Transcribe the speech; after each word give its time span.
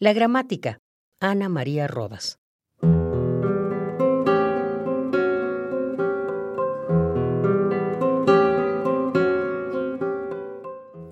La 0.00 0.12
gramática. 0.12 0.80
Ana 1.20 1.48
María 1.48 1.86
Rodas. 1.86 2.40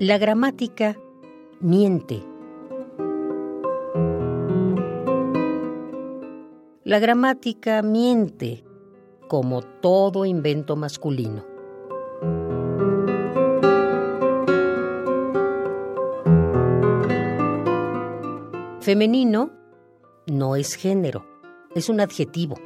La 0.00 0.18
gramática 0.18 0.96
miente. 1.60 2.24
La 6.82 6.98
gramática 6.98 7.82
miente 7.82 8.64
como 9.28 9.62
todo 9.62 10.24
invento 10.24 10.74
masculino. 10.74 11.51
Femenino 18.82 19.52
no 20.26 20.56
es 20.56 20.74
género, 20.74 21.24
es 21.72 21.88
un 21.88 22.00
adjetivo 22.00 22.56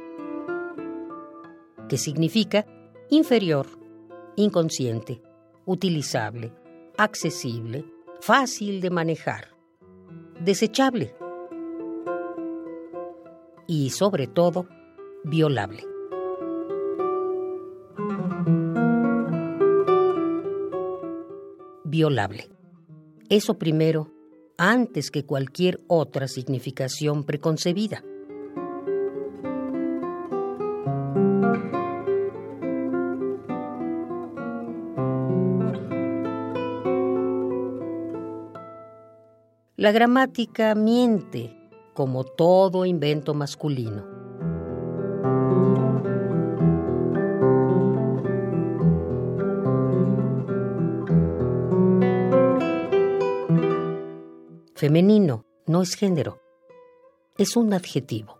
que 1.87 1.99
significa 1.99 2.65
inferior, 3.11 3.67
inconsciente, 4.35 5.21
utilizable, 5.67 6.51
accesible, 6.97 7.85
fácil 8.19 8.81
de 8.81 8.89
manejar, 8.89 9.49
desechable 10.43 11.13
y 13.67 13.91
sobre 13.91 14.25
todo 14.25 14.67
violable. 15.23 15.83
Violable. 21.83 22.49
Eso 23.29 23.59
primero 23.59 24.16
antes 24.57 25.11
que 25.11 25.25
cualquier 25.25 25.81
otra 25.87 26.27
significación 26.27 27.23
preconcebida. 27.23 28.03
La 39.75 39.91
gramática 39.91 40.73
miente 40.73 41.55
como 41.93 42.23
todo 42.23 42.85
invento 42.85 43.35
masculino. 43.35 44.16
Femenino 54.77 55.43
no 55.65 55.81
es 55.81 55.95
género, 55.95 56.39
es 57.35 57.55
un 57.57 57.73
adjetivo. 57.73 58.37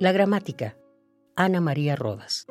La 0.00 0.10
gramática. 0.10 0.76
Ana 1.36 1.60
María 1.60 1.94
Rodas. 1.94 2.44